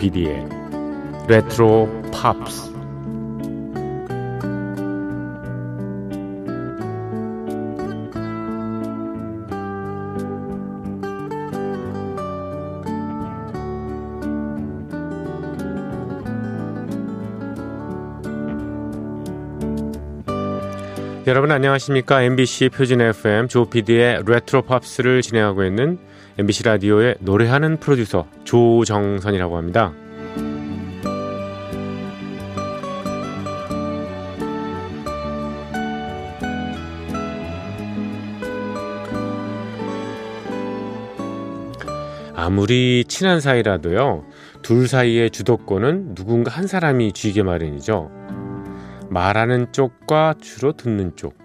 조비디의 0.00 0.48
레트로 1.28 1.86
팝스 2.10 2.70
여러분 21.26 21.50
안녕하십니까? 21.52 22.22
MBC 22.22 22.70
표준 22.70 23.02
FM 23.02 23.48
조피디의 23.48 24.22
레트로 24.26 24.62
팝스를 24.62 25.20
진행하고 25.20 25.64
있는 25.64 25.98
MBC 26.40 26.62
라디오의 26.62 27.16
노래하는 27.20 27.76
프로듀서 27.76 28.26
조정선이라고 28.44 29.58
합니다. 29.58 29.92
아무리 42.34 43.04
친한 43.06 43.42
사이라도요, 43.42 44.24
둘 44.62 44.88
사이의 44.88 45.30
주도권은 45.32 46.14
누군가 46.14 46.50
한 46.50 46.66
사람이 46.66 47.12
쥐게 47.12 47.42
마련이죠. 47.42 48.10
말하는 49.10 49.72
쪽과 49.72 50.36
주로 50.40 50.72
듣는 50.72 51.16
쪽. 51.16 51.36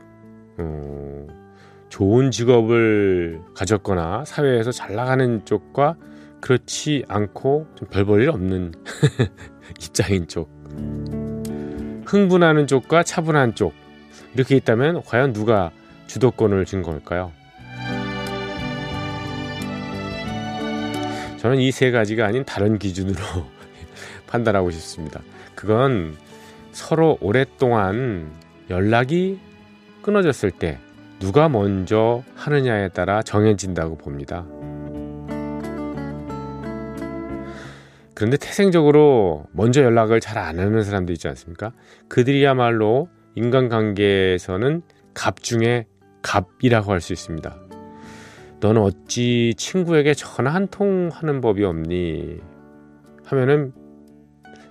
어, 0.57 1.27
좋은 1.95 2.29
직업을 2.29 3.39
가졌거나 3.53 4.25
사회에서 4.25 4.73
잘 4.73 4.95
나가는 4.95 5.45
쪽과 5.45 5.95
그렇지 6.41 7.05
않고 7.07 7.67
좀별볼일 7.75 8.27
없는 8.31 8.73
입장인 9.81 10.27
쪽. 10.27 10.49
흥분하는 12.05 12.67
쪽과 12.67 13.03
차분한 13.03 13.55
쪽. 13.55 13.73
이렇게 14.33 14.57
있다면 14.57 15.03
과연 15.03 15.31
누가 15.31 15.71
주도권을 16.07 16.65
준 16.65 16.81
걸까요? 16.81 17.31
저는 21.37 21.59
이 21.61 21.71
세 21.71 21.91
가지가 21.91 22.25
아닌 22.25 22.43
다른 22.43 22.77
기준으로 22.77 23.15
판단하고 24.27 24.69
싶습니다. 24.69 25.21
그건 25.55 26.17
서로 26.73 27.17
오랫동안 27.21 28.33
연락이 28.69 29.39
끊어졌을 30.01 30.51
때 30.51 30.77
누가 31.19 31.49
먼저 31.49 32.23
하느냐에 32.35 32.89
따라 32.89 33.21
정해진다고 33.21 33.97
봅니다. 33.97 34.45
그런데 38.13 38.37
태생적으로 38.37 39.45
먼저 39.51 39.83
연락을 39.83 40.19
잘 40.21 40.37
안 40.37 40.59
하는 40.59 40.83
사람도 40.83 41.11
있지 41.13 41.27
않습니까? 41.27 41.71
그들이야말로 42.07 43.09
인간관계에서는 43.35 44.81
갑 45.13 45.41
중에 45.41 45.85
갑이라고 46.21 46.91
할 46.91 47.01
수 47.01 47.13
있습니다. 47.13 47.55
너는 48.61 48.81
어찌 48.81 49.53
친구에게 49.57 50.13
전화 50.13 50.53
한 50.53 50.67
통 50.67 51.09
하는 51.11 51.41
법이 51.41 51.63
없니? 51.65 52.39
하면은 53.25 53.73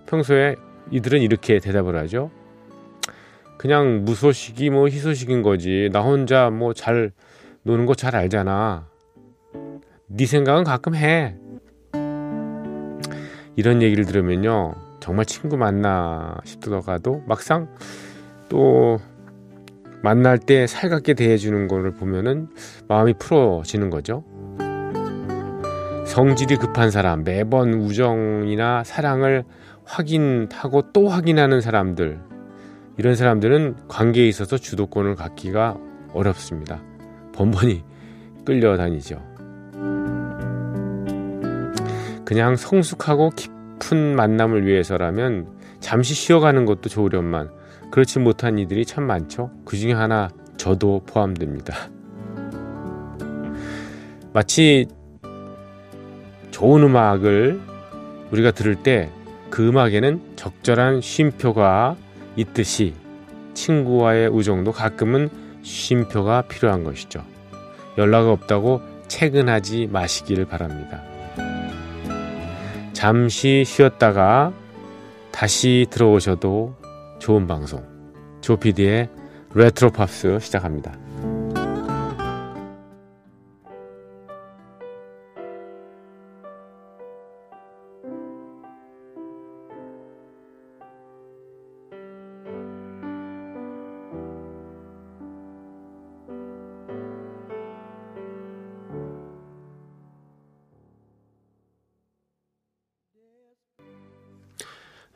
평소에 0.07 0.57
이들은 0.91 1.21
이렇게 1.21 1.59
대답을 1.59 1.97
하죠. 1.97 2.31
그냥 3.65 4.05
무소식이 4.05 4.69
뭐 4.69 4.89
희소식인 4.89 5.41
거지. 5.41 5.89
나 5.91 6.03
혼자 6.03 6.51
뭐 6.51 6.75
잘 6.75 7.13
노는 7.63 7.87
거 7.87 7.95
잘 7.95 8.15
알잖아. 8.15 8.87
네 10.07 10.27
생각은 10.27 10.65
가끔 10.65 10.95
해. 10.95 11.35
이런 13.57 13.81
얘기를 13.81 14.05
들으면요. 14.05 14.75
정말 15.01 15.25
친구 15.25 15.57
만나 15.57 16.37
싶더라도 16.45 17.23
막상 17.27 17.69
또 18.51 18.99
만날 20.03 20.39
때 20.39 20.67
살갑게 20.67 21.15
대해주는 21.15 21.67
거를 21.67 21.93
보면은 21.95 22.49
마음이 22.87 23.15
풀어지는 23.19 23.89
거죠. 23.89 24.25
성질이 26.05 26.57
급한 26.57 26.91
사람, 26.91 27.25
매번 27.25 27.73
우정이나 27.73 28.85
사랑을 28.85 29.45
확인하고 29.87 30.93
또 30.93 31.09
확인하는 31.09 31.63
사람들, 31.63 32.34
이런 32.97 33.15
사람들은 33.17 33.89
관계에 33.89 34.27
있어서 34.29 34.57
주도권을 34.57 35.15
갖기가 35.17 35.77
어렵습니다. 36.13 36.81
번번이 37.33 37.83
끌려다니죠. 38.45 39.23
그냥 42.25 42.57
성숙하고 42.57 43.31
깊은 43.31 44.17
만남을 44.17 44.67
위해서라면 44.67 45.49
잠시 45.81 46.15
쉬어가는 46.15 46.65
것도 46.65 46.89
좋으련만 46.89 47.51
그렇지 47.91 48.19
못한 48.19 48.59
이들이 48.59 48.87
참 48.87 49.05
많죠. 49.05 49.51
그 49.65 49.77
중에 49.77 49.93
하나 49.93 50.29
저도 50.57 51.03
포함됩니다. 51.07 51.75
마치 54.33 54.87
좋은 56.51 56.83
음악을 56.83 57.61
우리가 58.31 58.53
들을 58.53 58.77
때 58.77 59.11
그 59.55 59.69
음악에는 59.69 60.21
적절한 60.35 61.01
쉼표가 61.01 61.95
있듯이 62.37 62.95
친구와의 63.55 64.29
우정도 64.29 64.73
가끔은 64.73 65.29
쉼표가 65.63 66.43
필요한 66.43 66.85
것이죠. 66.85 67.25
연락 67.99 68.29
없다고 68.29 68.81
퇴근하지 69.09 69.89
마시기를 69.91 70.45
바랍니다. 70.45 71.03
잠시 72.93 73.65
쉬었다가 73.65 74.53
다시 75.31 75.87
들어오셔도 75.91 76.75
좋은 77.19 77.47
방송. 77.47 77.85
조피디의 78.41 79.09
레트로 79.55 79.91
팝스 79.91 80.39
시작합니다. 80.41 81.04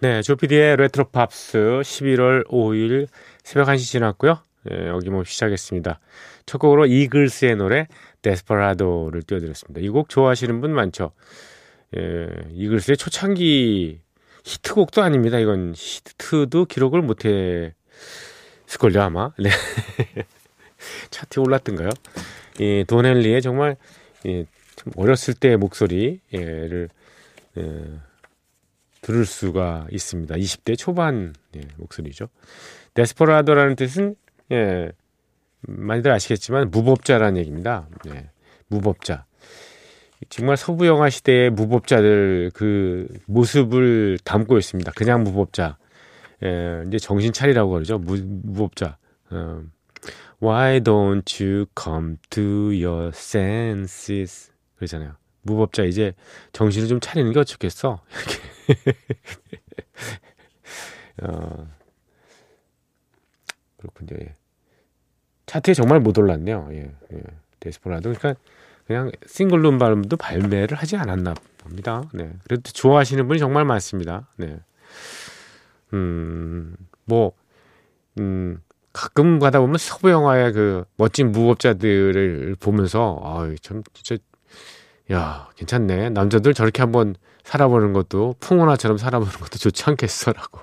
네, 0.01 0.23
조피디의 0.23 0.77
레트로 0.77 1.07
팝스 1.11 1.59
11월 1.83 2.47
5일 2.47 3.09
새벽 3.43 3.67
1시 3.69 3.79
지났고요. 3.91 4.39
예, 4.71 4.87
여기 4.89 5.11
뭐 5.11 5.25
시작했습니다. 5.25 5.99
첫 6.47 6.59
곡으로 6.59 6.87
이글스의 6.87 7.57
노래 7.57 7.89
Desperado를 8.23 9.23
띄워드렸습니다. 9.23 9.81
이 9.81 9.89
곡 9.89 10.09
좋아하시는 10.09 10.61
분 10.61 10.73
많죠. 10.73 11.11
예, 11.97 12.29
이글스의 12.53 12.97
초창기 12.97 14.01
히트곡도 14.45 15.03
아닙니다. 15.03 15.39
이건 15.41 15.75
히트도 15.77 16.67
기록을 16.67 17.03
못했을걸요 17.03 17.75
아마. 19.03 19.33
네. 19.39 19.51
차트에 21.11 21.43
올랐던가요? 21.43 21.91
이 22.61 22.85
돈 22.87 23.04
헨리의 23.04 23.43
정말 23.43 23.77
예, 24.27 24.45
좀 24.77 24.93
어렸을 24.95 25.35
때의 25.35 25.57
목소리를 25.57 26.89
예, 27.57 28.01
들을 29.03 29.25
수가 29.25 29.87
있습니다. 29.91 30.35
20대 30.35 30.77
초반 30.77 31.35
예, 31.57 31.61
목소리죠. 31.77 32.29
데스퍼라도라는 32.95 33.77
뜻은 33.77 34.17
예, 34.53 34.93
많이들 35.61 36.11
아시겠지만 36.11 36.71
무법자라는 36.71 37.39
얘기입니다. 37.39 37.89
예, 38.09 38.31
무법자. 38.69 39.25
정말 40.29 40.57
서부 40.57 40.87
영화 40.87 41.09
시대의 41.11 41.51
무법자들 41.51 42.51
그 42.55 43.07
모습을 43.27 44.19
담고 44.25 44.59
있습니다. 44.59 44.93
그냥 44.93 45.23
무법자. 45.23 45.79
예, 46.45 46.85
이제 46.87 46.99
정신 46.99 47.33
차리라고 47.33 47.73
그러죠. 47.73 47.99
무, 47.99 48.17
무법자. 48.17 48.99
어, 49.31 49.63
Why 50.41 50.81
don't 50.81 51.45
you 51.45 51.67
come 51.77 52.17
to 52.31 52.71
your 52.71 53.11
senses? 53.15 54.53
그러잖아요. 54.77 55.15
무법자 55.43 55.85
이제 55.85 56.15
정신을 56.53 56.89
좀 56.89 57.01
차리는 57.01 57.33
게 57.33 57.39
어떻겠어? 57.39 58.01
어, 61.23 61.67
그렇군요. 63.79 64.17
예. 64.21 64.35
차트에 65.47 65.75
정말 65.75 66.01
못 66.01 66.19
올랐네요. 66.19 66.69
예, 66.73 66.93
예. 67.13 67.23
데스포라도 67.61 68.13
그러니까 68.13 68.41
그냥 68.87 69.11
싱글 69.27 69.63
룸발음도 69.63 70.17
발매를 70.17 70.77
하지 70.77 70.97
않았나 70.97 71.35
봅니다. 71.59 72.03
네. 72.13 72.31
그래도 72.45 72.71
좋아하시는 72.73 73.27
분이 73.27 73.39
정말 73.39 73.65
많습니다. 73.65 74.29
네. 74.37 74.61
음, 75.93 76.77
뭐, 77.05 77.33
음, 78.19 78.61
가끔 78.93 79.39
가다 79.39 79.61
보면 79.61 79.79
서부 79.79 80.11
영화의 80.11 80.53
그 80.53 80.85
멋진 80.97 81.33
무법자들을 81.33 82.57
보면서, 82.61 83.21
아 83.23 83.55
참, 83.63 83.83
진짜, 83.93 84.23
야, 85.13 85.49
괜찮네. 85.57 86.11
남자들 86.11 86.55
저렇게 86.55 86.83
한번 86.83 87.15
살아보는 87.45 87.93
것도 87.95 88.35
풍운화처럼 88.41 88.99
살아보는 88.99 89.33
것도 89.33 89.59
좋지 89.59 89.85
않겠어라고 89.87 90.61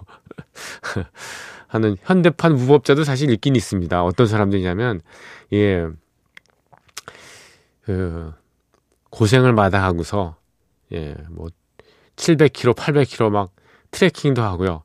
하는 1.67 1.97
현대판 2.03 2.55
무법자도 2.55 3.03
사실 3.03 3.31
있긴 3.31 3.55
있습니다. 3.55 4.03
어떤 4.03 4.27
사람들이냐면 4.27 5.01
예. 5.53 5.87
그 7.83 8.33
고생을 9.09 9.53
마다하고서 9.53 10.35
예, 10.93 11.15
뭐 11.29 11.47
700km, 12.15 12.75
800km 12.75 13.29
막 13.29 13.51
트레킹도 13.91 14.41
하고요. 14.43 14.83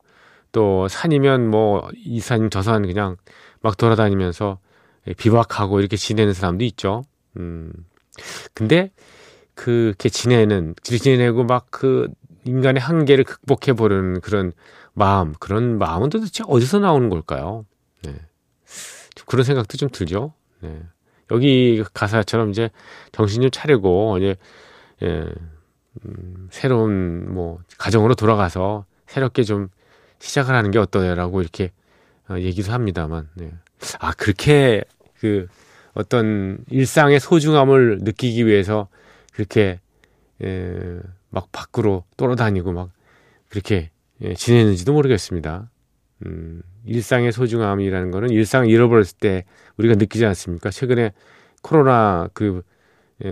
또 0.53 0.89
산이면 0.89 1.49
뭐 1.51 1.91
이 2.05 2.19
산 2.21 2.51
저 2.51 2.63
산 2.63 2.83
그냥 2.87 3.17
막 3.61 3.77
돌아다니면서 3.77 4.59
비박하고 5.17 5.81
이렇게 5.81 5.97
지내는 5.97 6.33
사람도 6.35 6.65
있죠. 6.65 7.03
음. 7.37 7.73
근데 8.55 8.91
그렇게 9.61 10.09
지내는 10.09 10.75
지내고 10.83 11.45
막 11.45 11.67
그 11.71 12.09
인간의 12.45 12.81
한계를 12.81 13.25
극복해 13.25 13.75
보려는 13.75 14.23
그런 14.23 14.53
마음, 14.95 15.35
그런 15.39 15.77
마음은 15.77 16.09
도대체 16.09 16.43
어디서 16.49 16.79
나오는 16.79 17.11
걸까요? 17.11 17.67
네. 18.03 18.15
그런 19.27 19.45
생각도 19.45 19.77
좀 19.77 19.91
들죠. 19.91 20.33
네. 20.61 20.81
여기 21.31 21.85
가사처럼 21.93 22.51
이제 22.51 22.71
정신 23.13 23.43
좀 23.43 23.51
차리고 23.51 24.17
이제 24.17 24.37
예, 25.03 25.27
음, 26.07 26.49
새로운 26.51 27.33
뭐 27.35 27.59
가정으로 27.77 28.15
돌아가서 28.15 28.87
새롭게 29.07 29.43
좀 29.43 29.69
시작을 30.21 30.55
하는 30.55 30.71
게 30.71 30.79
어떠냐라고 30.79 31.43
이렇게 31.43 31.73
어, 32.31 32.39
얘기도 32.39 32.73
합니다만, 32.73 33.29
네. 33.35 33.53
아 33.99 34.13
그렇게 34.13 34.83
그 35.19 35.47
어떤 35.93 36.65
일상의 36.71 37.21
소중함을 37.21 37.99
느끼기 38.01 38.47
위해서 38.47 38.89
그렇게 39.31 39.81
예, 40.43 41.01
막 41.31 41.51
밖으로 41.53 42.05
돌아다니고 42.17 42.73
막 42.73 42.91
그렇게 43.49 43.91
예, 44.23 44.35
지내는지도 44.35 44.93
모르겠습니다. 44.93 45.71
음, 46.27 46.63
일상의 46.85 47.33
소중함이라는 47.33 48.11
거는 48.11 48.31
일상을 48.31 48.69
잃어버렸을 48.69 49.19
때 49.19 49.45
우리가 49.77 49.95
느끼지 49.95 50.25
않습니까? 50.27 50.71
최근에 50.71 51.13
코로나 51.63 52.29
그 52.33 52.63
예, 53.25 53.31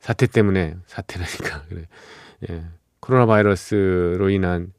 사태 0.00 0.26
때문에 0.26 0.76
사태라니까 0.86 1.64
그래. 1.68 1.86
예, 2.50 2.64
코로나 3.00 3.26
바이러스로 3.26 4.30
인한 4.30 4.72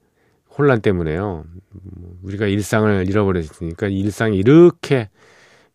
혼란 0.58 0.82
때문에요. 0.82 1.46
우리가 2.24 2.48
일상을 2.48 3.08
잃어버렸으니까 3.08 3.88
일상이 3.88 4.38
이렇게 4.38 5.10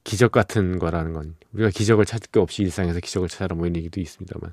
기적 0.04 0.30
같은 0.32 0.78
거라는 0.78 1.14
건 1.14 1.34
우리가 1.52 1.70
기적을 1.70 2.04
찾을 2.04 2.30
게 2.30 2.38
없이 2.38 2.62
일상에서 2.62 3.00
기적을 3.00 3.28
찾아라 3.28 3.56
뭐 3.56 3.66
이런 3.66 3.76
얘기도 3.76 4.00
있습니다만 4.00 4.52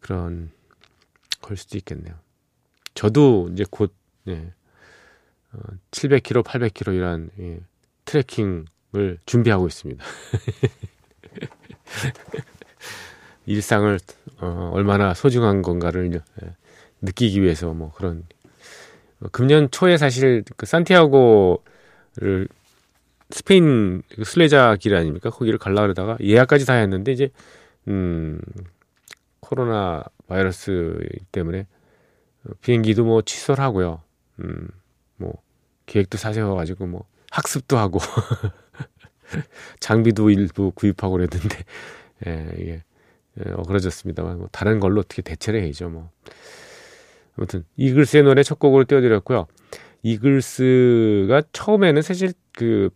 그런 0.00 0.50
걸 1.40 1.56
수도 1.56 1.78
있겠네요. 1.78 2.14
저도 2.94 3.48
이제 3.52 3.64
곧 3.68 3.94
예, 4.28 4.52
어, 5.52 5.58
700km, 5.90 6.44
800km 6.44 6.94
이란 6.94 7.30
예, 7.40 7.60
트레킹을 8.04 9.18
준비하고 9.26 9.66
있습니다. 9.66 10.04
일상을 13.46 13.98
어, 14.40 14.70
얼마나 14.74 15.14
소중한 15.14 15.62
건가를 15.62 16.12
예, 16.14 16.56
느끼기 17.00 17.42
위해서 17.42 17.72
뭐 17.72 17.92
그런 17.92 18.24
어, 19.20 19.28
금년 19.32 19.70
초에 19.70 19.96
사실 19.96 20.44
그 20.56 20.66
산티아고를 20.66 22.48
스페인 23.30 24.02
그 24.14 24.24
슬레자 24.24 24.76
길 24.76 24.94
아닙니까? 24.94 25.30
거기를 25.30 25.58
갈라 25.58 25.82
그러다가 25.82 26.16
예약까지 26.20 26.66
다 26.66 26.74
했는데 26.74 27.12
이제 27.12 27.30
음 27.88 28.40
코로나 29.40 30.04
바이러스 30.26 30.98
때문에 31.32 31.66
비행기도 32.60 33.04
뭐 33.04 33.22
취소를 33.22 33.62
하고요. 33.62 34.02
음, 34.40 34.68
뭐 35.16 35.34
계획도 35.86 36.18
사세워 36.18 36.54
가지고 36.54 36.86
뭐 36.86 37.04
학습도 37.30 37.78
하고 37.78 37.98
장비도 39.80 40.30
일부 40.30 40.70
구입하고 40.72 41.14
그랬는데 41.14 41.64
예, 42.26 42.48
이게 42.58 42.82
예, 43.40 43.52
어그러졌습니다만 43.52 44.38
뭐 44.38 44.48
다른 44.52 44.80
걸로 44.80 45.00
어떻게 45.00 45.22
대체를 45.22 45.62
해야죠 45.62 45.88
뭐. 45.88 46.10
아무튼 47.36 47.64
이글스의 47.76 48.22
노래 48.22 48.42
첫 48.42 48.58
곡으로 48.58 48.84
띄워드렸고요. 48.84 49.46
이글스가 50.02 51.42
처음에는 51.52 52.02
사실 52.02 52.32
그 52.52 52.90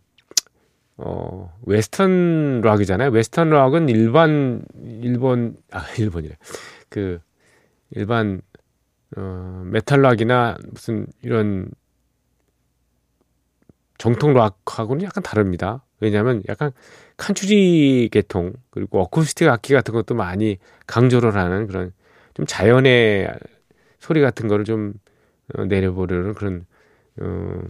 어, 1.01 1.57
웨스턴 1.65 2.59
락이잖아요. 2.61 3.09
웨스턴 3.11 3.49
락은 3.49 3.87
일반, 3.87 4.61
일본, 4.83 5.55
아, 5.71 5.85
일본이래. 5.97 6.37
그, 6.89 7.19
일반, 7.91 8.41
어, 9.15 9.63
메탈 9.65 10.01
락이나 10.01 10.57
무슨 10.69 11.07
이런 11.21 11.71
정통 13.97 14.33
락하고는 14.33 15.03
약간 15.03 15.23
다릅니다. 15.23 15.85
왜냐하면 16.01 16.43
약간 16.49 16.71
칸추리 17.15 18.09
계통, 18.11 18.53
그리고 18.69 19.01
어쿠스틱 19.01 19.47
악기 19.47 19.73
같은 19.73 19.93
것도 19.93 20.15
많이 20.15 20.57
강조를 20.85 21.33
하는 21.33 21.67
그런 21.67 21.93
좀 22.33 22.45
자연의 22.45 23.29
소리 23.99 24.19
같은 24.19 24.49
거를 24.49 24.65
좀 24.65 24.93
어, 25.55 25.63
내려보려는 25.63 26.33
그런, 26.33 26.65
어, 27.21 27.61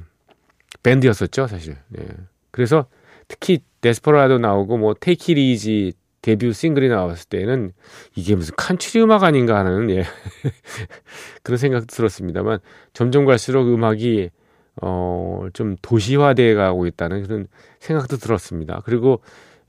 밴드였었죠, 0.81 1.45
사실. 1.45 1.77
예. 1.99 2.07
그래서 2.51 2.87
특히 3.29 3.59
데스퍼라도 3.79 4.39
나오고 4.39 4.77
뭐 4.77 4.93
테이키 4.99 5.35
리지 5.35 5.93
데뷔 6.21 6.51
싱글이 6.51 6.89
나왔을 6.89 7.29
때는 7.29 7.71
이게 8.15 8.35
무슨 8.35 8.53
칸츄리 8.57 9.01
음악 9.03 9.23
아닌가 9.23 9.57
하는 9.57 9.89
예. 9.91 10.03
그런 11.43 11.57
생각도 11.57 11.85
들었습니다만 11.85 12.59
점점 12.91 13.23
갈수록 13.23 13.73
음악이 13.73 14.29
어, 14.81 15.47
좀 15.54 15.77
도시화되어 15.81 16.56
가고 16.56 16.87
있다는 16.87 17.23
그런 17.23 17.47
생각도 17.80 18.18
들었습니다. 18.18 18.81
그리고 18.83 19.21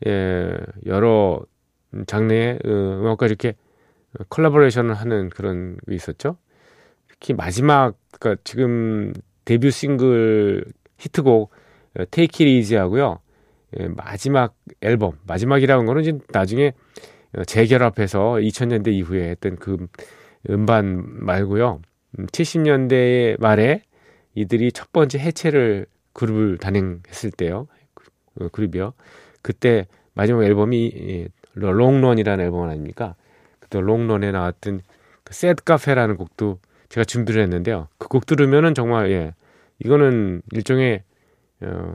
예, 0.06 0.56
여러 0.86 1.40
장르의 2.06 2.58
어, 2.64 2.68
음악과 2.68 3.26
이렇게 3.26 3.54
collaboration을 4.28 4.94
하는 4.94 5.28
그런 5.30 5.76
게 5.88 5.94
있었죠. 5.94 6.36
특히 7.08 7.34
마지막 7.34 7.94
그러니까 8.18 8.40
지금 8.44 9.12
데뷔 9.44 9.70
싱글 9.70 10.64
히트곡 10.98 11.50
Take 12.10 12.44
It 12.44 12.55
Easy 12.55 12.76
하고요. 12.76 13.20
예, 13.78 13.88
마지막 13.88 14.54
앨범, 14.80 15.12
마지막이라는 15.26 15.86
거는 15.86 16.02
이제 16.02 16.18
나중에 16.32 16.72
재결합해서 17.46 18.34
2000년대 18.34 18.88
이후에 18.88 19.30
했던 19.30 19.56
그 19.56 19.86
음반 20.48 21.04
말고요. 21.24 21.80
70년대 22.16 23.32
음, 23.32 23.36
말에 23.38 23.82
이들이 24.34 24.72
첫 24.72 24.92
번째 24.92 25.18
해체를 25.18 25.86
그룹을 26.12 26.58
단행했을 26.58 27.30
때요. 27.30 27.68
그, 27.94 28.48
그룹이요. 28.48 28.94
그때 29.42 29.86
마지막 30.14 30.44
앨범이 30.44 31.28
롱런이라는 31.54 32.44
앨범 32.44 32.68
아닙니까? 32.68 33.14
그때 33.60 33.80
롱런에 33.80 34.32
나왔던 34.32 34.80
그 35.24 35.34
새드 35.34 35.62
카페라는 35.64 36.16
곡도 36.16 36.58
제가 36.88 37.04
준비를 37.04 37.42
했는데요. 37.42 37.88
그 37.98 38.08
곡 38.08 38.26
들으면은 38.26 38.74
정말 38.74 39.10
예 39.12 39.34
이거는 39.78 40.42
일종의 40.52 41.02
어 41.62 41.94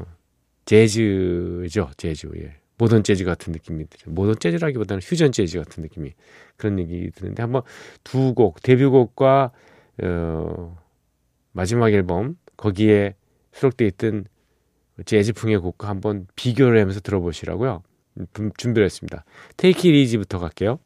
재즈죠, 0.66 1.92
재즈. 1.98 2.28
예. 2.38 2.56
모던 2.78 3.04
재즈 3.04 3.24
같은 3.24 3.54
느낌이 3.54 3.88
들죠. 3.90 4.12
모던 4.12 4.38
재즈라기보다는 4.40 5.02
휴전 5.02 5.32
재즈 5.32 5.58
같은 5.60 5.82
느낌이 5.84 6.14
그런 6.58 6.80
얘기 6.80 7.10
드는데 7.12 7.42
한번 7.42 7.62
두 8.04 8.34
곡, 8.34 8.62
데뷔곡과 8.62 9.52
어, 10.04 10.78
마지막 11.54 11.90
앨범 11.94 12.38
거기에 12.58 13.16
수록돼 13.54 13.86
있던 13.88 14.26
재즈풍의 15.06 15.58
곡과 15.60 15.88
한번 15.88 16.28
비교를 16.36 16.80
하면서 16.80 17.00
들어보시라고요. 17.00 17.84
음, 18.18 18.52
준비를 18.58 18.86
했습니다. 18.86 19.24
테이키 19.58 19.92
리지부터 19.92 20.40
갈게요. 20.40 20.80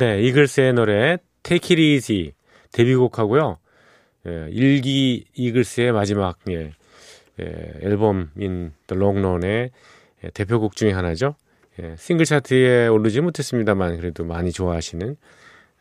네, 0.00 0.22
이글스의 0.22 0.72
노래 0.72 1.18
Take 1.42 1.74
It 1.74 1.82
Easy 1.82 2.32
데뷔곡하고요. 2.72 3.58
예, 4.28 4.48
일기 4.50 5.26
이글스의 5.34 5.92
마지막 5.92 6.38
예, 6.48 6.72
예, 7.38 7.72
앨범인 7.82 8.72
The 8.86 8.98
Long 8.98 9.18
Run의 9.18 9.70
예, 10.24 10.30
대표곡 10.30 10.74
중에 10.74 10.92
하나죠. 10.92 11.34
예, 11.82 11.96
싱글 11.98 12.24
차트에 12.24 12.88
오르지 12.88 13.20
못했습니다만 13.20 13.98
그래도 13.98 14.24
많이 14.24 14.52
좋아하시는 14.52 15.16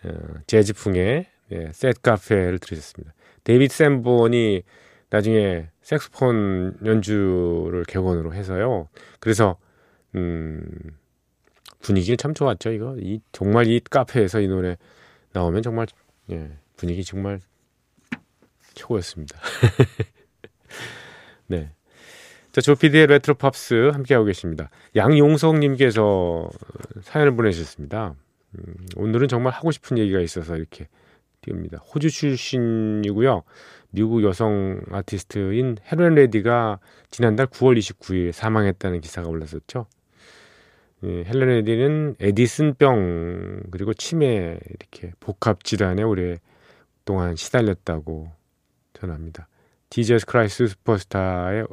어, 0.04 0.10
재즈풍의 0.48 1.26
예, 1.54 1.70
Sad 1.72 2.02
Café를 2.02 2.60
들으셨습니다. 2.60 3.14
데이비드 3.46 3.74
샌본이 3.74 4.64
나중에 5.12 5.70
색소폰 5.82 6.80
연주를 6.84 7.86
객원으로 7.88 8.34
해서요. 8.34 8.90
그래서 9.22 9.56
음 10.16 10.60
분위기는 11.82 12.18
참 12.18 12.34
좋았죠. 12.34 12.72
이거 12.72 12.96
이 13.00 13.22
정말 13.32 13.68
이 13.68 13.80
카페에서 13.80 14.42
이 14.42 14.48
노래 14.48 14.78
나오면 15.34 15.64
정말 15.64 15.88
예, 16.32 16.52
분위기 16.76 17.04
정말 17.04 17.40
최고였습니다. 18.74 19.40
네. 21.48 21.72
자, 22.52 22.62
조피디의 22.62 23.08
레트로 23.08 23.36
팝스 23.36 23.92
함께하고 23.94 24.26
계십니다. 24.26 24.70
양용석님께서 24.96 26.50
사연을 27.02 27.36
보내주셨습니다. 27.36 28.16
음, 28.58 28.74
오늘은 28.96 29.28
정말 29.28 29.54
하고 29.54 29.72
싶은 29.72 29.98
얘기가 29.98 30.20
있어서 30.20 30.56
이렇게 30.56 30.88
띄웁니다. 31.42 31.78
호주 31.78 32.10
출신이고요. 32.10 33.44
미국 33.92 34.24
여성 34.24 34.82
아티스트인 34.92 35.78
헬렌 35.92 36.16
레디가 36.16 36.80
지난달 37.12 37.48
9월 37.48 37.78
29일 37.78 38.32
사망했다는 38.32 39.02
기사가 39.02 39.28
올랐었죠. 39.28 39.88
예, 41.04 41.24
헬렌 41.24 41.50
레디는 41.50 42.16
에디슨병 42.20 43.64
그리고 43.72 43.94
치매 43.94 44.60
이렇게 44.70 45.14
복합 45.20 45.64
질환에 45.64 46.04
오랫동안 46.04 47.36
시달렸다고 47.36 48.32
전합니다. 48.94 49.48
디저스 49.90 50.26
크라이스 50.26 50.68
슈퍼스타의 50.68 51.66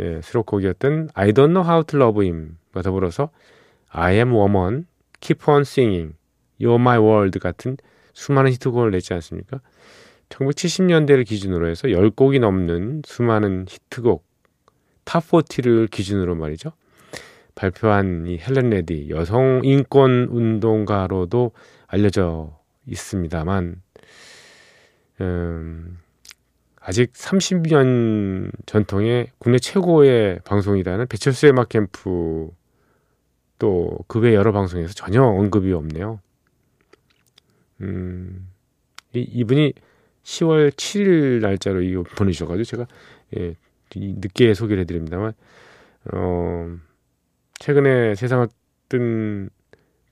예, 0.00 0.20
수록곡이었던 0.22 1.10
I 1.14 1.32
Don't 1.32 1.52
Know 1.52 1.68
How 1.68 1.84
to 1.84 1.98
Love 1.98 2.24
Him과 2.24 2.82
더불어서 2.82 3.30
I 3.88 4.14
Am 4.14 4.32
Woman, 4.32 4.86
Keep 5.20 5.50
On 5.50 5.62
Singing, 5.62 6.14
You're 6.60 6.80
My 6.80 6.98
World 6.98 7.38
같은 7.38 7.76
수많은 8.12 8.52
히트곡을 8.52 8.92
냈지 8.92 9.14
않습니까? 9.14 9.60
1970년대를 10.28 11.26
기준으로 11.26 11.68
해서 11.68 11.88
10곡이 11.88 12.40
넘는 12.40 13.02
수많은 13.04 13.66
히트곡 13.68 14.24
Top 15.04 15.33
40를 15.33 15.90
기준으로 15.90 16.34
말이죠. 16.34 16.72
발표한 17.54 18.26
이 18.26 18.38
헬렌 18.38 18.70
레디 18.70 19.08
여성 19.10 19.60
인권 19.64 20.28
운동가로도 20.30 21.52
알려져 21.86 22.58
있습니다만 22.86 23.80
음, 25.20 25.98
아직 26.80 27.12
30년 27.12 28.50
전통의 28.66 29.28
국내 29.38 29.58
최고의 29.58 30.40
방송이라는 30.44 31.06
배철수의 31.06 31.52
음악 31.52 31.68
캠프 31.70 32.50
또 33.58 34.04
그 34.08 34.18
외 34.20 34.34
여러 34.34 34.52
방송에서 34.52 34.92
전혀 34.94 35.22
언급이 35.22 35.72
없네요. 35.72 36.20
음, 37.80 38.48
이, 39.14 39.20
이분이 39.20 39.72
10월 40.24 40.70
7일 40.70 41.40
날짜로 41.40 41.82
이거 41.82 42.02
보내주셔가지고 42.02 42.64
제가 42.64 42.86
예, 43.36 43.54
늦게 43.94 44.54
소개를 44.54 44.82
해드립니다만 44.82 45.32
어, 46.12 46.76
최근에 47.64 48.14
세상을 48.14 48.46
뜬 48.88 49.50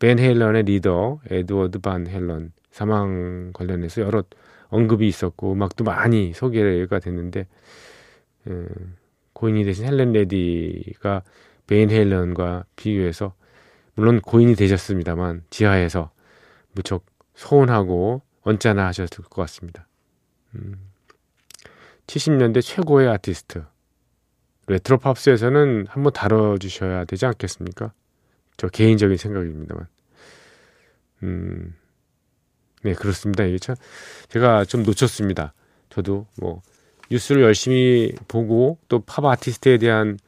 벤 0.02 0.18
헤일런의 0.18 0.64
리더 0.64 1.20
에드워드 1.30 1.78
반 1.78 2.08
헬런 2.08 2.50
사망 2.72 3.52
관련해서 3.52 4.00
여러 4.00 4.24
언급이 4.66 5.06
있었고 5.06 5.52
음악도 5.52 5.84
많이 5.84 6.32
소개가 6.32 6.98
됐는데 6.98 7.46
음, 8.48 8.96
고인이 9.32 9.62
되신 9.62 9.84
헬렌 9.84 10.10
레디가 10.10 11.22
베인 11.68 11.92
헤일런과 11.92 12.64
비교해서 12.74 13.34
물론 13.94 14.20
고인이 14.20 14.56
되셨습니다만 14.56 15.44
지하에서 15.50 16.10
무척 16.72 17.06
소원하고 17.36 18.22
언짢아 18.42 18.84
하셨을 18.88 19.24
것 19.26 19.42
같습니다. 19.42 19.86
음, 20.56 20.90
70년대 22.08 22.60
최고의 22.60 23.08
아티스트 23.08 23.62
레트로 24.72 24.98
팝스에서는 24.98 25.86
한번 25.88 26.12
다뤄주셔야 26.12 27.04
되지 27.04 27.26
않겠습니까? 27.26 27.92
저 28.56 28.68
개인적인 28.68 29.16
생각입니다만. 29.16 29.86
음, 31.22 31.74
네, 32.82 32.94
그렇습니다. 32.94 33.44
이게 33.44 33.58
참, 33.58 33.76
제가 34.28 34.64
좀 34.64 34.82
놓쳤습니다. 34.82 35.54
저도 35.90 36.26
뭐, 36.40 36.62
뉴스를 37.10 37.42
열심히 37.42 38.12
보고 38.28 38.78
또 38.88 39.00
팝 39.00 39.24
아티스트에 39.24 39.78
대한 39.78 40.18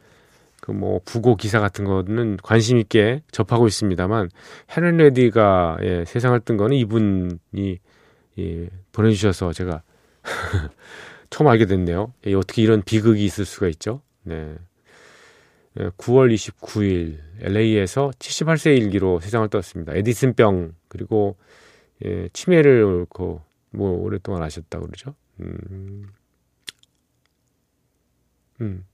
그 0.60 0.72
뭐 0.72 1.00
부고 1.04 1.36
기사 1.36 1.60
같은 1.60 1.84
거는 1.84 2.38
관심 2.42 2.78
있게 2.78 3.22
접하고 3.30 3.66
있습니다만 3.66 4.30
헤렌 4.74 4.96
레디가 4.96 5.76
예, 5.82 6.04
세상을 6.06 6.40
뜬 6.40 6.56
거는 6.56 6.74
이분이 6.78 7.78
예, 8.38 8.70
보내주셔서 8.92 9.52
제가 9.52 9.82
처음 11.28 11.48
알게 11.48 11.66
됐네요. 11.66 12.14
예, 12.26 12.34
어떻게 12.34 12.62
이런 12.62 12.82
비극이 12.82 13.22
있을 13.24 13.44
수가 13.44 13.68
있죠? 13.68 14.00
네. 14.24 14.56
9월 15.76 16.32
29일 16.32 17.18
LA에서 17.40 18.10
78세 18.18 18.76
일기로 18.78 19.20
세상을 19.20 19.48
떴습니다. 19.48 19.94
에디슨병 19.94 20.74
그리고 20.88 21.36
예, 22.04 22.28
치매를 22.32 22.84
앓고 22.84 23.42
뭐 23.70 23.90
오랫동안 23.90 24.42
하셨다고 24.42 24.86
그러죠. 24.86 25.14
음. 25.40 26.08
음. 28.60 28.84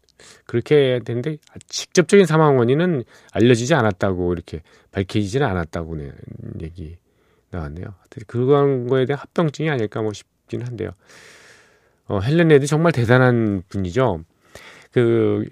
그렇게 0.46 1.00
됐는데 1.04 1.38
직접적인 1.66 2.26
사망 2.26 2.58
원인은 2.58 3.04
알려지지 3.32 3.74
않았다고 3.74 4.32
이렇게 4.32 4.62
밝혀지지는 4.90 5.46
않았다고 5.46 5.96
네, 5.96 6.12
얘기 6.60 6.98
나왔네요. 7.50 7.94
그런 8.26 8.86
거에 8.86 9.06
대한 9.06 9.18
합병증이 9.18 9.70
아닐까 9.70 10.02
뭐 10.02 10.12
싶긴 10.12 10.62
한데요. 10.62 10.90
어, 12.06 12.20
헬렌 12.20 12.48
레디 12.48 12.66
정말 12.66 12.92
대단한 12.92 13.62
분이죠. 13.68 14.24
그 14.92 15.48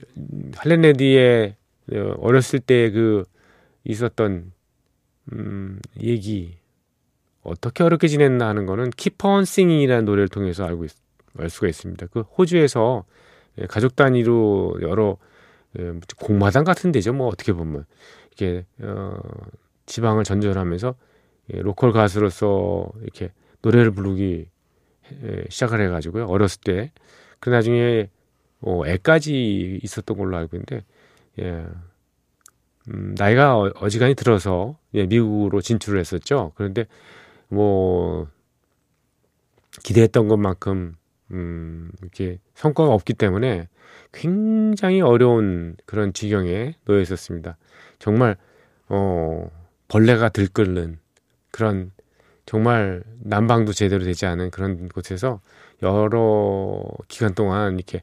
헬렌 0.57 0.83
레디의 0.83 1.57
어, 1.93 2.15
어렸을 2.19 2.61
때 2.61 2.91
그 2.91 3.25
있었던 3.89 4.53
음, 5.33 5.81
얘기 6.01 6.57
어떻게 7.43 7.83
어렵게 7.83 8.09
지냈나 8.09 8.49
하는 8.49 8.67
거는 8.67 8.91
Keep 8.91 9.27
On 9.27 9.45
Singing이라는 9.45 10.05
노래를 10.05 10.29
통해서 10.29 10.65
알고 10.65 10.85
있, 10.85 10.91
알 11.39 11.51
수가 11.51 11.69
있습니다. 11.69 12.07
그 12.09 12.21
호주에서 12.21 13.05
예, 13.59 13.67
가족 13.67 13.97
단위로 13.97 14.79
여러 14.83 15.17
예, 15.79 15.93
공마당 16.19 16.65
같은 16.65 16.93
데죠. 16.93 17.13
뭐 17.13 17.29
어떻게 17.29 17.53
보면 17.53 17.85
이렇게 18.29 18.67
어, 18.83 19.19
지방을 19.87 20.25
전전하면서 20.25 20.95
예, 21.55 21.61
로컬 21.61 21.93
가수로서 21.93 22.89
이렇게 23.03 23.33
노래를 23.63 23.91
부르기 23.93 24.49
예, 25.25 25.45
시작을 25.49 25.81
해가지고요. 25.81 26.27
어렸을 26.27 26.61
때. 26.61 26.93
그 27.41 27.51
나중에 27.51 28.11
뭐 28.61 28.87
애까지 28.87 29.81
있었던 29.83 30.17
걸로 30.17 30.37
알고 30.37 30.57
있는데 30.57 30.85
예. 31.41 31.67
음, 32.89 33.15
나이가 33.17 33.57
어, 33.59 33.71
어지간히 33.77 34.15
들어서 34.15 34.79
예, 34.95 35.07
미국으로 35.07 35.61
진출을 35.61 36.01
했었죠. 36.01 36.53
그런데 36.55 36.87
뭐 37.49 38.29
기대했던 39.85 40.29
것만큼 40.29 40.97
음, 41.31 41.91
이렇게 42.01 42.39
성과가 42.55 42.93
없기 42.93 43.15
때문에 43.15 43.69
굉장히 44.13 45.01
어려운 45.01 45.77
그런 45.85 46.13
지경에 46.13 46.75
놓여 46.85 47.01
있었습니다. 47.01 47.57
정말 47.99 48.37
어, 48.89 49.51
벌레가 49.89 50.29
들끓는 50.31 50.99
그런 51.51 51.93
정말 52.47 53.03
난방도 53.21 53.73
제대로 53.73 54.05
되지 54.05 54.25
않은 54.25 54.51
그런 54.51 54.89
곳에서 54.89 55.41
여러 55.83 56.83
기간 57.07 57.35
동안 57.35 57.75
이렇게 57.75 58.03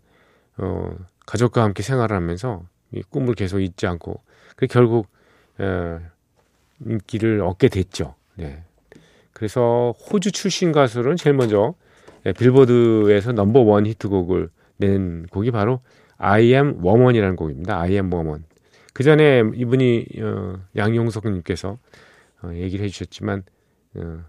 어, 0.58 0.96
가족과 1.26 1.64
함께 1.64 1.84
생활을 1.84 2.16
하면서 2.16 2.64
이 2.92 3.02
꿈을 3.02 3.36
계속 3.36 3.60
잊지 3.60 3.88
않고 3.88 4.22
그 4.56 4.68
결국 4.68 5.08
어, 5.58 6.00
인기를 6.86 7.42
얻게 7.42 7.68
됐죠. 7.70 8.16
네. 8.36 8.64
그래서 9.34 9.94
호주 10.12 10.32
출신 10.32 10.72
가수는 10.72 11.18
제일 11.18 11.36
먼저 11.36 11.74
네, 12.24 12.34
빌보드에서 12.34 13.34
넘버 13.34 13.62
원 13.62 13.86
히트곡을 13.86 14.50
낸 14.78 15.26
곡이 15.28 15.52
바로 15.52 15.82
I 16.18 16.54
am 16.54 16.84
woman이라는 16.84 17.36
곡입니다. 17.36 17.80
I 17.80 17.92
am 17.94 18.12
woman. 18.12 18.46
그 18.94 19.04
전에 19.04 19.44
이분이 19.54 20.06
어, 20.22 20.56
양용석님께서 20.76 21.78
어, 22.44 22.52
얘기를 22.54 22.86
해주셨지만 22.86 23.44
어, 23.96 24.24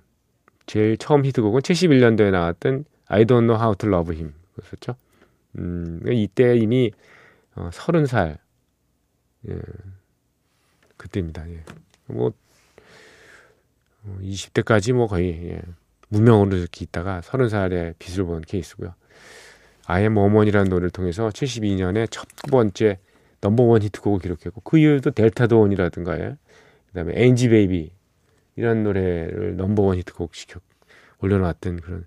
제일 0.66 0.96
처음 0.96 1.24
히트곡은 1.24 1.60
71년도에 1.60 2.30
나왔던 2.32 2.84
I 3.06 3.24
don't 3.24 3.46
know 3.46 3.60
how 3.60 3.74
to 3.76 3.88
love 3.88 4.14
him. 4.14 4.34
그렇죠? 4.54 4.96
음, 5.58 6.00
이때 6.08 6.56
이미 6.56 6.92
어, 7.54 7.70
30살 7.72 8.38
예, 9.48 9.58
그때입니다. 10.96 11.48
예. 11.50 11.64
뭐 12.06 12.32
20대까지 14.20 14.92
뭐 14.92 15.06
거의 15.06 15.50
예, 15.50 15.62
무명으로 16.08 16.56
이렇게 16.56 16.84
있다가 16.84 17.20
30살에 17.20 17.94
빛을 17.98 18.24
본 18.24 18.42
케이스고요. 18.42 18.94
I 19.86 20.08
Am 20.08 20.17
Woman이라는 20.17 20.68
노래를 20.68 20.90
통해서 20.90 21.28
72년에 21.28 22.08
첫 22.10 22.26
번째 22.50 22.98
넘버원 23.40 23.82
히트곡을 23.82 24.20
기록했고 24.20 24.60
그 24.62 24.78
이후에도 24.78 25.10
Delta 25.10 25.40
Dawn이라든가 25.40 26.18
예. 26.20 26.36
그다음에 26.88 27.12
Angie 27.16 27.48
Baby 27.48 27.92
이런 28.56 28.82
노래를 28.82 29.56
넘버원 29.56 29.98
히트곡 29.98 30.34
시켜 30.34 30.60
올려놨던 31.20 31.80
그런 31.80 32.06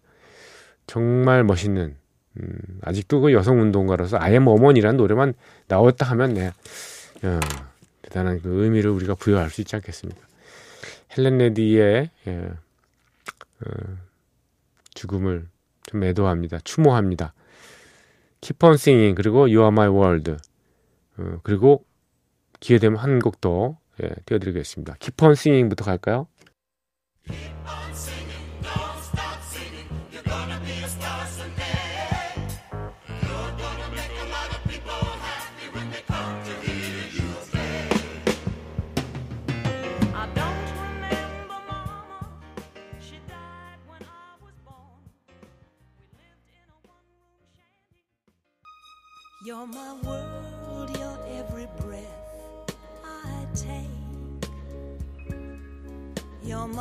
정말 0.87 1.43
멋있는 1.43 1.95
음, 2.39 2.79
아직도 2.81 3.21
그 3.21 3.33
여성 3.33 3.61
운동가로서 3.61 4.17
아예 4.19 4.39
머먼이라는 4.39 4.97
노래만 4.97 5.33
나왔다 5.67 6.05
하면 6.07 6.33
네, 6.33 6.45
야, 7.25 7.39
대단한 8.01 8.41
그 8.41 8.63
의미를 8.63 8.91
우리가 8.91 9.15
부여할 9.15 9.49
수 9.49 9.61
있지 9.61 9.75
않겠습니까? 9.75 10.21
헬렌 11.17 11.37
레디의 11.37 12.09
예, 12.27 12.51
어, 13.65 13.97
죽음을 14.93 15.47
좀 15.83 16.03
애도합니다. 16.03 16.59
추모합니다. 16.63 17.33
Keep 18.41 18.65
on 18.65 18.73
singing 18.75 19.15
그리고 19.15 19.41
You 19.41 19.61
are 19.61 19.71
my 19.71 19.89
world 19.89 20.37
어, 21.17 21.39
그리고 21.43 21.83
기회 22.59 22.79
되면 22.79 22.97
한곡더 22.99 23.77
예, 24.03 24.09
띄워드리겠습니다. 24.25 24.95
Keep 24.99 25.25
on 25.25 25.31
singing부터 25.33 25.83
갈까요? 25.83 26.27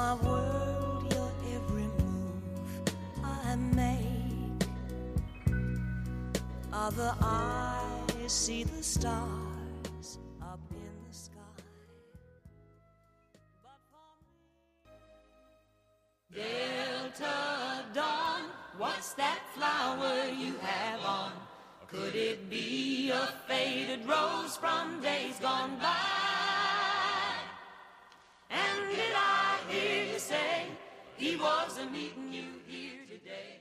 My 0.09 0.15
world, 0.27 1.05
you're 1.13 1.55
every 1.55 1.83
move 1.83 2.95
I 3.23 3.57
make. 3.57 4.63
Other 6.73 7.15
eyes 7.21 8.33
see 8.33 8.63
the 8.65 8.83
stars 8.83 10.19
up 10.41 10.61
in 10.71 10.95
the 11.07 11.15
sky. 11.15 11.61
Delta 16.35 17.85
Dawn, 17.93 18.45
what's 18.79 19.13
that 19.15 19.41
flower 19.55 20.31
you 20.31 20.55
have 20.63 21.05
on? 21.05 21.33
Could 21.87 22.15
it 22.15 22.49
be 22.49 23.11
a 23.11 23.29
faded 23.47 24.09
rose 24.09 24.57
from 24.57 25.03
days 25.03 25.39
gone 25.39 25.77
by? 25.79 25.97
And 28.51 28.89
did 28.91 29.15
I 29.15 29.48
say 30.29 30.67
he 31.17 31.37
was 31.37 31.79
a 31.79 31.87
meeting 31.87 32.31
you 32.31 32.49
here 32.67 33.01
today 33.09 33.61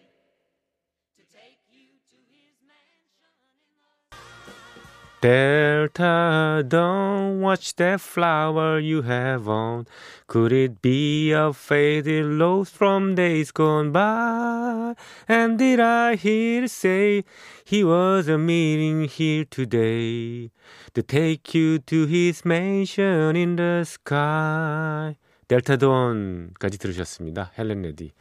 to 1.15 1.23
take 1.31 1.61
you 1.71 1.87
to 2.11 2.17
his 2.27 2.55
mansion 2.67 3.23
Delta, 5.21 6.65
don't 6.67 7.39
watch 7.39 7.73
that 7.77 8.01
flower 8.01 8.79
you 8.79 9.03
have 9.03 9.47
on. 9.47 9.87
Could 10.27 10.51
it 10.51 10.81
be 10.81 11.31
a 11.31 11.53
faded 11.53 12.25
rose 12.25 12.69
from 12.69 13.15
days 13.15 13.51
gone 13.51 13.93
by? 13.93 14.95
And 15.25 15.57
did 15.57 15.79
I 15.79 16.15
hear 16.15 16.67
say 16.67 17.23
he 17.63 17.85
was 17.85 18.27
a 18.27 18.37
meeting 18.37 19.05
here 19.05 19.45
today 19.45 20.51
to 20.93 21.01
take 21.01 21.53
you 21.55 21.79
to 21.79 22.05
his 22.07 22.43
mansion 22.43 23.37
in 23.37 23.55
the 23.55 23.85
sky? 23.85 25.15
Delta 25.47 25.94
Dawn까지 25.94 26.77
들으셨습니다. 26.77 27.51
헬렌 27.57 27.81
레디. 27.83 28.11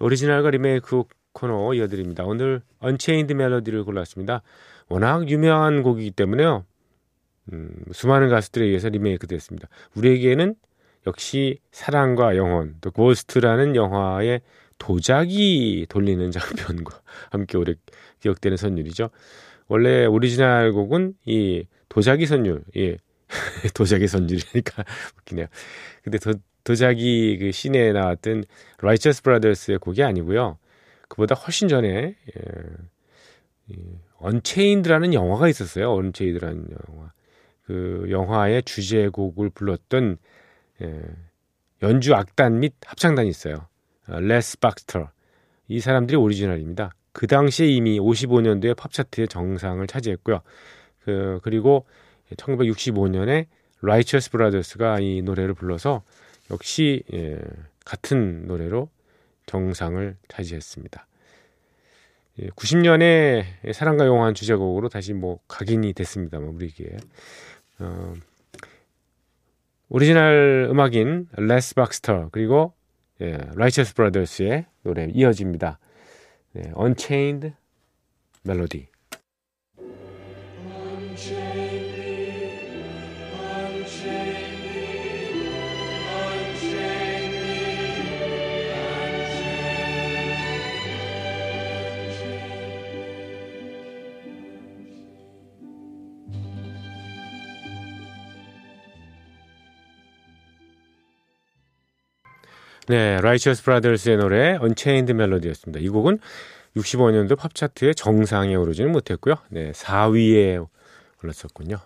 오리지널과 0.00 0.50
리메이크 0.50 1.04
코너 1.32 1.74
이어드립니다. 1.74 2.24
오늘 2.24 2.62
Unchained 2.78 3.34
Melody를 3.34 3.84
골랐습니다. 3.84 4.42
워낙 4.88 5.28
유명한 5.28 5.82
곡이기 5.82 6.12
때문에요. 6.12 6.64
음, 7.52 7.70
수많은 7.92 8.28
가수들에 8.30 8.64
의해서 8.64 8.88
리메이크 8.88 9.26
됐습니다. 9.26 9.68
우리에게는 9.94 10.54
역시 11.06 11.60
사랑과 11.70 12.36
영혼, 12.36 12.76
또 12.80 12.90
고스트라는 12.90 13.76
영화의 13.76 14.40
도자기 14.78 15.86
돌리는 15.88 16.30
장면과 16.30 17.00
함께 17.30 17.58
오래 17.58 17.74
기억되는 18.20 18.56
선율이죠. 18.56 19.10
원래 19.68 20.06
오리지널 20.06 20.72
곡은 20.72 21.14
이 21.24 21.64
도자기 21.88 22.26
선율, 22.26 22.62
예. 22.76 22.96
도자기 23.74 24.06
선율이니까 24.06 24.84
웃기네요. 25.18 25.46
근데 26.02 26.18
도, 26.18 26.34
도자기 26.64 27.38
그 27.38 27.52
씬에 27.52 27.92
나왔던 27.92 28.44
라이처스 28.78 29.22
브라더스의 29.22 29.78
곡이 29.78 30.02
아니고요. 30.02 30.58
그보다 31.08 31.34
훨씬 31.34 31.68
전에 31.68 31.88
예, 31.88 32.42
예, 33.72 33.76
Unchained라는 34.18 35.14
영화가 35.14 35.48
있었어요. 35.48 35.92
Unchained라는 35.92 36.66
영화. 36.88 37.12
그 37.66 38.06
영화의 38.10 38.62
주제곡을 38.62 39.50
불렀던 39.50 40.18
예, 40.82 41.02
연주 41.82 42.14
악단 42.14 42.60
및 42.60 42.74
합창단이 42.84 43.28
있어요. 43.28 43.68
어, 44.08 44.20
레스 44.20 44.58
박스터. 44.58 45.10
이 45.68 45.80
사람들이 45.80 46.16
오리지널입니다. 46.16 46.92
그 47.12 47.26
당시에 47.26 47.66
이미 47.66 47.98
55년도에 47.98 48.76
팝 48.76 48.92
차트의 48.92 49.28
정상을 49.28 49.84
차지했고요. 49.86 50.40
그, 51.04 51.40
그리고 51.42 51.86
1965년에 52.34 53.46
라이처스 53.82 54.30
브라더스가 54.30 55.00
이 55.00 55.22
노래를 55.22 55.54
불러서 55.54 56.02
역시 56.50 57.02
예, 57.12 57.38
같은 57.84 58.46
노래로 58.46 58.88
정상을 59.46 60.16
차지했습니다. 60.28 61.06
90년에 62.38 63.72
사랑과 63.72 64.06
영혼 64.06 64.34
주제곡으로 64.34 64.88
다시 64.88 65.14
뭐 65.14 65.38
각인이 65.48 65.92
됐습니다만 65.94 66.50
우리에게 66.50 66.96
어, 67.78 68.12
오리지널 69.88 70.68
음악인 70.70 71.28
레스 71.36 71.74
박스터 71.74 72.28
그리고 72.32 72.74
예, 73.20 73.38
라이처스 73.54 73.94
브라더스의 73.94 74.66
노래 74.82 75.08
이어집니다. 75.12 75.78
네, 76.52 76.72
Unchained 76.76 77.52
Melody. 78.46 78.88
네, 102.88 103.20
라이처스 103.20 103.64
브라더스의 103.64 104.16
노래 104.16 104.58
Unchained 104.62 105.12
Melody였습니다. 105.12 105.80
이 105.80 105.88
곡은 105.88 106.20
65년도 106.76 107.36
팝 107.36 107.52
차트의 107.52 107.96
정상에 107.96 108.54
오르지는 108.54 108.92
못했고요. 108.92 109.34
네, 109.48 109.72
4위에 109.72 110.64
올랐었군요. 111.24 111.78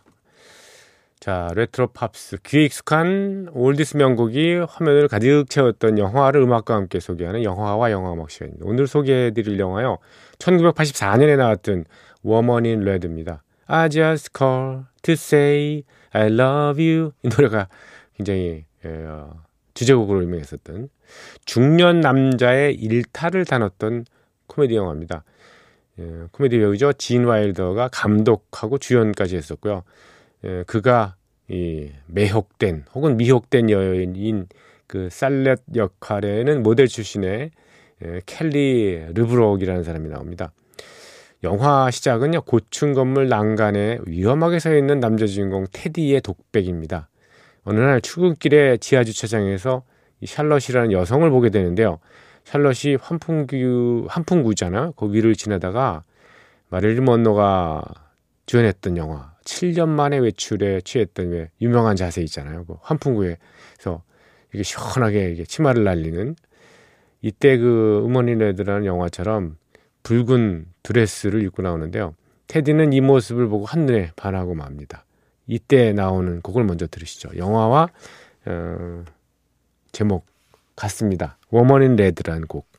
자, 1.21 1.51
레트로 1.55 1.89
팝스 1.89 2.39
귀에 2.45 2.65
익숙한 2.65 3.49
oldies 3.53 3.97
명곡이 3.97 4.65
화면을 4.69 5.09
가득 5.09 5.47
채웠던 5.49 5.99
영화를 5.99 6.43
음악과 6.43 6.75
함께 6.75 7.01
소개하는 7.01 7.45
영화와 7.45 7.91
영화 7.93 8.13
음악 8.13 8.31
시간입니다. 8.31 8.67
오늘 8.67 8.87
소개해 8.87 9.31
드릴 9.31 9.59
영화요. 9.59 9.99
1984년에 10.39 11.37
나왔던 11.37 11.85
Woman 12.25 12.67
in 12.67 12.83
Red입니다. 12.83 13.43
I 13.67 13.89
just 13.89 14.31
call 14.37 14.83
to 15.03 15.13
say 15.13 15.85
I 16.13 16.27
love 16.27 16.83
you 16.83 17.13
이 17.23 17.29
노래가 17.29 17.69
굉장히 18.17 18.65
예, 18.85 18.89
어, 19.07 19.43
주제곡으로 19.81 20.23
유명했었던 20.23 20.91
중년 21.47 22.01
남자의 22.01 22.75
일탈을 22.75 23.47
다뤘던 23.47 24.05
코미디 24.47 24.77
영화입니다. 24.77 25.25
예, 25.99 26.05
코미디 26.33 26.59
배우죠. 26.59 26.93
진 26.95 27.25
와일더가 27.25 27.89
감독하고 27.89 28.77
주연까지 28.77 29.37
했었고요. 29.37 29.85
예, 30.45 30.65
그가 30.67 31.17
이 31.49 31.91
매혹된 32.07 32.85
혹은 32.95 33.17
미혹된 33.17 33.71
여인인 33.71 34.49
그 34.87 35.09
살렛 35.11 35.61
역할에는 35.75 36.63
모델 36.63 36.87
출신의 36.87 37.51
예, 38.05 38.21
켈리 38.27 39.07
르브록이라는 39.15 39.83
사람이 39.83 40.11
나옵니다. 40.11 40.53
영화 41.43 41.91
시작은요 41.91 42.43
고층 42.43 42.93
건물 42.93 43.31
난간에 43.31 43.99
위험하게 44.05 44.59
서 44.59 44.75
있는 44.77 45.01
남자 45.01 45.27
주인공 45.27 45.65
테디의 45.73 46.21
독백입니다. 46.21 47.09
어느 47.65 47.81
날 47.81 48.01
출근길에 48.01 48.79
지하 48.79 49.05
주차장에서 49.05 49.83
이 50.21 50.27
샬럿이라는 50.27 50.93
여성을 50.93 51.29
보게 51.31 51.51
되는데요. 51.51 51.99
샬럿이 52.45 52.97
환풍구 53.01 54.07
환풍구잖아. 54.09 54.93
그 54.97 55.13
위를 55.13 55.35
지나다가 55.35 56.05
마릴린 56.69 57.05
먼로가 57.05 57.83
주연했던 58.47 58.97
영화 58.97 59.33
7년 59.45 59.89
만에 59.89 60.19
외출에 60.19 60.81
취했던 60.83 61.31
왜 61.31 61.51
유명한 61.61 61.97
자세 61.97 62.23
있잖아요. 62.23 62.65
그 62.65 62.75
환풍구에서 62.81 64.03
이게 64.53 64.63
시원하게 64.63 65.33
이게 65.33 65.45
치마를 65.45 65.85
날리는 65.85 66.37
이때 67.23 67.59
그 67.59 68.03
Woman 68.05 68.29
in 68.29 68.39
Red라는 68.39 68.87
영화처럼 68.87 69.57
붉은 70.03 70.67
드레스를 70.83 71.43
입고 71.43 71.63
나오는데요. 71.63 72.15
테디는 72.47 72.93
이 72.93 73.01
모습을 73.01 73.49
보고 73.49 73.65
한눈에 73.65 74.11
반하고 74.17 74.55
맙니다. 74.55 75.05
이때 75.51 75.93
나오는 75.93 76.41
곡을 76.41 76.63
먼저 76.65 76.87
들으시죠. 76.87 77.31
영화와 77.37 77.89
어, 78.47 79.05
제목 79.91 80.25
같습니다. 80.77 81.39
Woman 81.51 81.83
in 81.83 81.97
Red라는 81.97 82.47
곡. 82.47 82.70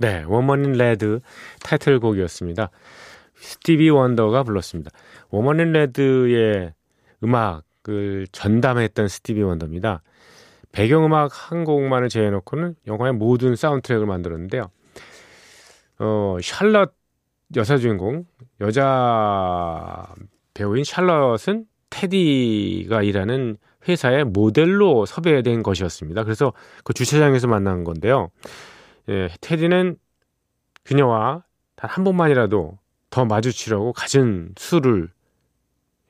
네, 0.00 0.24
Woman 0.26 0.59
in 0.59 0.72
Red 0.72 1.20
타이틀곡이었습니다. 1.62 2.70
스티비 3.34 3.90
원더가 3.90 4.42
불렀습니다. 4.42 4.90
Woman 5.30 5.60
in 5.60 5.72
Red의 5.72 6.72
음악을 7.22 8.26
전담했던 8.32 9.08
스티비 9.08 9.42
원더입니다. 9.42 10.02
배경음악 10.72 11.30
한 11.32 11.64
곡만을 11.64 12.08
제해놓고는 12.08 12.74
영화의 12.86 13.14
모든 13.14 13.56
사운드트랙을 13.56 14.06
만들었는데요. 14.06 14.70
어, 15.98 16.36
샬럿 16.40 16.94
여사 17.56 17.78
주인공, 17.78 18.26
여자 18.60 20.04
배우인 20.54 20.84
샬럿은 20.84 21.64
테디가 21.90 23.02
일하는 23.02 23.56
회사의 23.88 24.24
모델로 24.24 25.06
섭외된 25.06 25.62
것이었습니다. 25.62 26.24
그래서 26.24 26.52
그 26.84 26.92
주차장에서 26.92 27.46
만난 27.46 27.84
건데요. 27.84 28.30
예, 29.08 29.28
테디는 29.40 29.96
그녀와 30.84 31.44
단 31.76 31.90
한 31.90 32.04
번만이라도 32.04 32.78
더 33.10 33.24
마주치려고 33.24 33.92
갖은 33.92 34.54
수를 34.58 35.10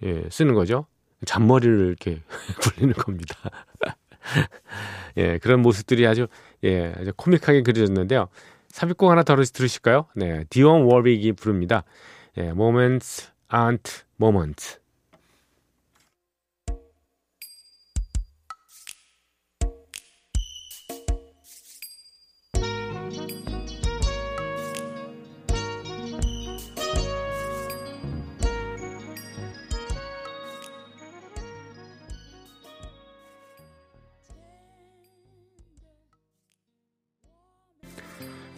예, 0.02 0.24
쓰는 0.30 0.54
거죠. 0.54 0.86
잔머리를 1.26 1.86
이렇게 1.88 2.22
굴리는 2.62 2.94
겁니다. 2.94 3.34
예, 5.16 5.38
그런 5.38 5.60
모습들이 5.60 6.06
아주 6.06 6.26
예, 6.64 6.94
아주 6.96 7.12
코믹하게 7.16 7.62
그려졌는데요. 7.62 8.28
삽입곡 8.68 9.10
하나 9.10 9.22
더 9.22 9.52
들으실까요? 9.52 10.06
네, 10.14 10.44
디온 10.50 10.82
워빅이 10.82 11.32
부릅니다. 11.32 11.84
예, 12.36 12.48
Moments 12.48 13.30
aren't 13.50 14.04
moments. 14.20 14.78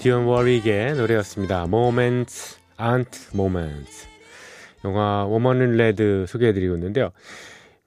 디온 0.00 0.24
워릭의 0.24 0.94
노래였습니다. 0.94 1.64
Moments 1.64 2.58
aren't 2.78 3.34
moments. 3.34 4.08
영화 4.82 5.26
Woman 5.26 5.59
in 5.59 5.72
Red 5.72 6.24
소개해드리고 6.26 6.74
있는데요. 6.76 7.10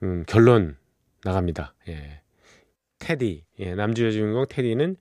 음, 0.04 0.22
결론 0.28 0.76
나갑니다. 1.24 1.74
예. 1.88 2.20
테디, 3.00 3.44
예, 3.58 3.74
남주의 3.74 4.12
주인공 4.12 4.46
테디는 4.48 4.94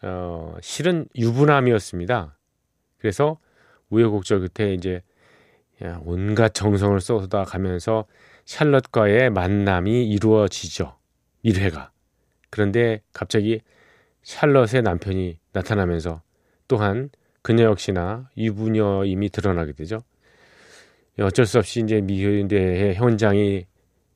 어, 0.00 0.56
실은 0.62 1.06
유부남이었습니다. 1.14 2.38
그래서 2.96 3.38
우여곡절 3.90 4.48
끝에 4.48 4.72
이제 4.72 5.02
온갖 6.00 6.54
정성을 6.54 6.98
쏟아 7.00 7.44
가면서 7.44 8.06
샬럿과의 8.46 9.28
만남이 9.28 10.08
이루어지죠. 10.08 10.96
1회가. 11.44 11.90
그런데 12.48 13.02
갑자기 13.12 13.60
샬럿의 14.22 14.80
남편이 14.82 15.38
나타나면서 15.52 16.22
또한 16.70 17.10
그녀 17.42 17.64
역시나 17.64 18.30
유부녀임이 18.36 19.30
드러나게 19.30 19.72
되죠. 19.72 20.04
예, 21.18 21.24
어쩔 21.24 21.44
수 21.44 21.58
없이 21.58 21.80
이제 21.80 22.00
미대의 22.00 22.94
현장이 22.94 23.66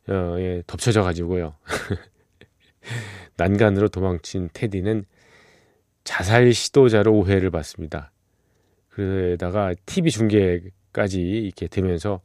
어, 0.08 0.36
예, 0.38 0.62
덮쳐져 0.64 1.02
가지고요. 1.02 1.56
난간으로 3.36 3.88
도망친 3.88 4.50
테디는 4.52 5.04
자살 6.04 6.52
시도자로 6.52 7.12
오해를 7.12 7.50
받습니다. 7.50 8.12
그러다가 8.90 9.74
TV 9.84 10.12
중계까지 10.12 11.20
이렇게 11.20 11.66
되면서 11.66 12.20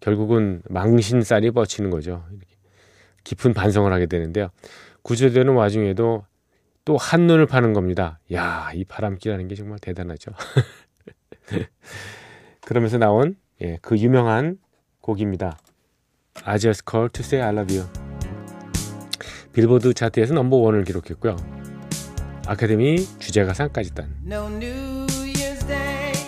결국은 0.00 0.60
망신살이 0.68 1.52
뻗치는 1.52 1.88
거죠. 1.88 2.22
깊은 3.24 3.54
반성을 3.54 3.90
하게 3.90 4.04
되는데요. 4.04 4.50
구조되는 5.00 5.54
와중에도 5.54 6.26
또 6.84 6.96
한눈을 6.96 7.46
파는 7.46 7.72
겁니다. 7.72 8.18
야, 8.32 8.70
이 8.74 8.84
바람기라는 8.84 9.48
게 9.48 9.54
정말 9.54 9.78
대단하죠. 9.78 10.32
그러면서 12.66 12.98
나온 12.98 13.36
예, 13.62 13.78
그 13.82 13.98
유명한 13.98 14.58
곡입니다. 15.00 15.58
I 16.44 16.58
just 16.58 16.82
call 16.90 17.08
to 17.10 17.22
say 17.24 17.44
I 17.46 17.54
love 17.54 17.76
you. 17.76 17.88
빌보드 19.52 19.92
차트에서 19.94 20.32
넘버 20.34 20.56
원을 20.56 20.84
기록했고요. 20.84 21.36
아카데미 22.46 23.04
주제가상까지 23.18 23.94
딴. 23.94 24.14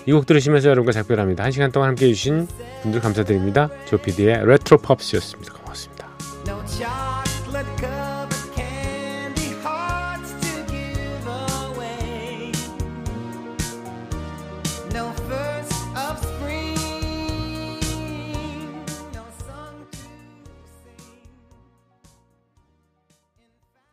이 0.06 0.12
곡 0.12 0.26
들으시면서 0.26 0.68
여러분과 0.68 0.90
작별합니다. 0.92 1.44
한 1.44 1.52
시간 1.52 1.70
동안 1.70 1.90
함께 1.90 2.06
해 2.08 2.12
주신 2.12 2.48
분들 2.82 3.00
감사드립니다. 3.00 3.70
조피디의 3.86 4.44
레트로 4.46 4.78
팝스였습니다. 4.78 5.61